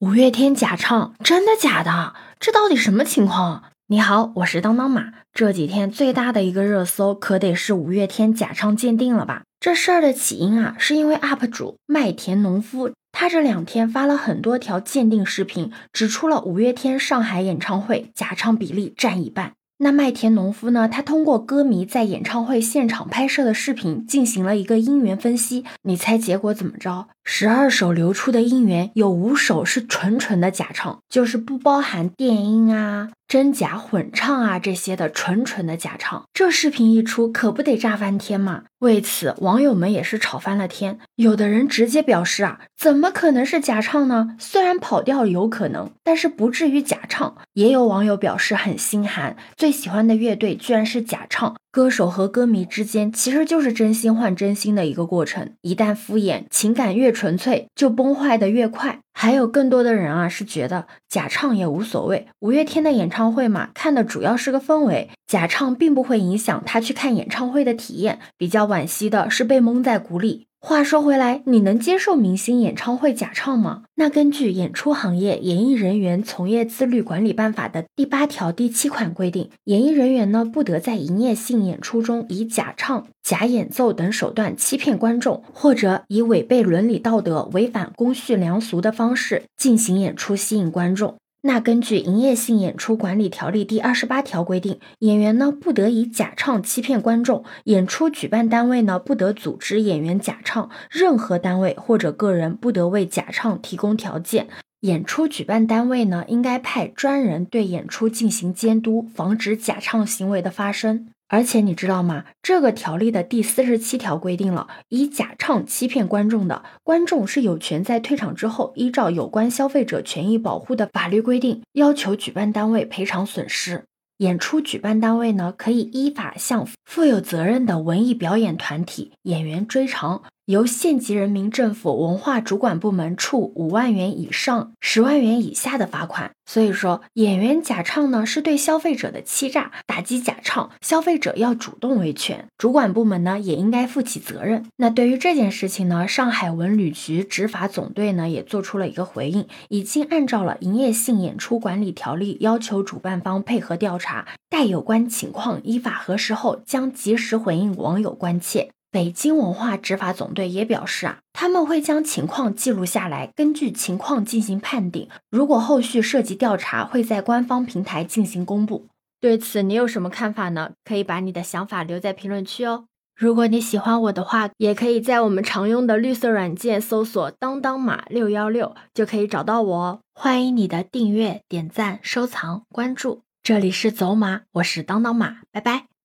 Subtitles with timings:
[0.00, 2.12] 五月天假唱，真的假的？
[2.38, 3.62] 这到底什么情况？
[3.86, 5.10] 你好，我是当当马。
[5.32, 9.44] 这几天最大的一个热搜，可得是五月天假唱鉴定了吧？
[9.58, 19.52] 这事儿的起因啊，是因为 UP 主麦田农夫，他这两天发了很多条鉴定视频，指出了五月天上海演唱会假唱比例占一半。
[19.78, 20.86] 那麦田农夫呢？
[20.86, 27.08] 他通过歌迷在演唱会现场拍摄的视频进行了一个音源分析，你猜结果怎么着？
[27.28, 33.10] 十二首流出的音源有五首是纯纯的假唱，就是不包含电音啊。
[33.26, 38.62] 真假混唱啊，这些的纯纯的假唱，这视频一出，可不得炸翻天嘛！
[38.78, 41.00] 为此，网友们也是吵翻了天。
[41.16, 44.36] 有的人直接表示啊，怎么可能是假唱呢？
[44.38, 47.36] 虽然跑调有可能，但是不至于假唱。
[47.54, 51.56] 也有网友表示很心寒，最喜欢的乐队居然是假唱。
[51.76, 59.00] 歌手和歌迷之间其实就是真心换真心的一个过程，一旦敷衍，情感越纯粹，就崩坏的越快。
[59.12, 62.28] 还有更多的人啊，是觉得假唱也无所谓。
[62.40, 68.20] 五月天的演唱会嘛，看的主要是个氛围，假唱并不会影响他去看演唱会的体验。
[68.38, 70.46] 比较惋惜的是被蒙在鼓里。
[70.58, 73.84] 话说回来，你能接受明星演唱会假唱吗？
[73.94, 91.14] 那根据《演出行业演艺人员从业自律管理办法》的第八条第七款规定，演艺人员呢不得在营业性演出中以假唱、假演奏等手段欺骗观众，或者以违背伦理道德、违反公序良俗的方式进行演出吸引观众。
[91.46, 104.48] 那根据《营业性演出管理条例》第二十八条规定，演员呢不得以假唱欺骗观众，演出举办单位呢不得组织演员假唱，任何单位或者个人不得为假唱提供条件，
[104.80, 111.06] 演出举办单位呢应该派专人对演出进行监督，防止假唱行为的发生。
[111.28, 112.24] 而且你知道吗？
[112.40, 123.84] 这个条例的第四十七条规定了，以假唱欺骗观众的，观众是有权在退场之后，依照有关消费者权益保护的法律规定，要求举办单位赔偿损失。
[124.18, 130.22] 演出举办单位呢，可以依法向负有责任的文艺表演团体、演员追偿。
[130.46, 136.30] 由县级人民政府文化主管部门处五万元以上十万元以下的罚款。
[136.48, 144.64] 所以说，演员假唱呢是对消费者的欺诈，打击假唱，消费者要主动维权，主管部门呢也应该负起责任。
[144.76, 158.70] 那对于这件事情呢，上海文旅局执法总队呢也做出了一个回应，已经按照了营业性演出管理条例要求主办方配合调查，待有关情况依法核实后，将及时回应网友关切。
[158.96, 165.10] 北京文化执法总队也表示啊，他们会将情况记录下来，根据情况进行判定。
[165.30, 168.86] 如果后续涉及调查，会在官方平台进行公布。
[169.20, 170.70] 对此，你有什么看法呢？
[170.82, 172.86] 可以把你的想法留在评论区哦。
[173.14, 180.00] 如果你喜欢我的话，也可以在我们常用的绿色软件搜索“当当马六幺六”，就可以找到我哦。
[180.14, 183.20] 欢迎你的订阅、点赞、收藏、关注。
[183.42, 185.95] 这里是走马，我是当当马，拜拜。